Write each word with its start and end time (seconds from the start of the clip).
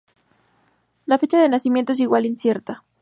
La 1.05 1.19
fecha 1.19 1.39
de 1.39 1.47
nacimiento 1.47 1.93
es 1.93 1.99
igualmente 1.99 2.31
incierta. 2.33 2.83